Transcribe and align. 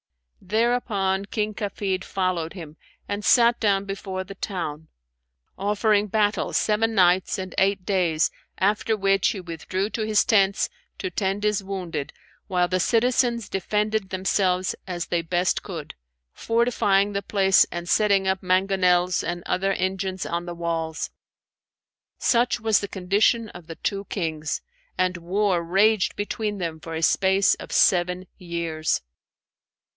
Thereupon 0.43 1.25
King 1.25 1.53
Kafid 1.53 2.03
followed 2.03 2.53
him 2.53 2.75
and 3.07 3.23
sat 3.23 3.59
down 3.59 3.85
before 3.85 4.23
the 4.23 4.33
town; 4.33 4.87
offering 5.59 6.07
battle 6.07 6.51
seven 6.53 6.95
nights 6.95 7.37
and 7.37 7.53
eight 7.59 7.85
days, 7.85 8.31
after 8.57 8.97
which 8.97 9.27
he 9.29 9.39
withdrew 9.39 9.91
to 9.91 10.01
his 10.01 10.25
tents, 10.25 10.67
to 10.97 11.11
tend 11.11 11.43
his 11.43 11.63
wounded 11.63 12.11
while 12.47 12.67
the 12.67 12.79
citizens 12.79 13.47
defended 13.47 14.09
themselves 14.09 14.73
as 14.87 15.05
they 15.05 15.21
best 15.21 15.61
could, 15.61 15.93
fortifying 16.33 17.13
the 17.13 17.21
place 17.21 17.67
and 17.71 17.87
setting 17.87 18.27
up 18.27 18.41
mangonels 18.41 19.23
and 19.23 19.43
other 19.45 19.71
engines 19.73 20.25
on 20.25 20.47
the 20.47 20.55
walls. 20.55 21.11
Such 22.17 22.59
was 22.59 22.79
the 22.79 22.87
condition 22.87 23.49
of 23.49 23.67
the 23.67 23.75
two 23.75 24.05
Kings, 24.05 24.61
and 24.97 25.17
war 25.17 25.61
raged 25.63 26.15
between 26.15 26.57
them 26.57 26.79
for 26.79 26.95
a 26.95 27.03
space 27.03 27.53
of 27.55 27.71
seven 27.71 28.25
years." 28.39 29.01